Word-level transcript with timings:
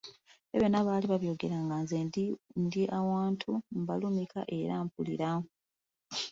Ebyo 0.53 0.57
byonna 0.59 0.79
baali 0.87 1.05
babyogeramu 1.07 1.73
nze 1.81 1.95
nga 2.05 2.21
ndi 2.63 2.81
awantu 2.99 3.51
mbalumika 3.81 4.39
era 4.59 4.75
mpulira. 4.85 5.29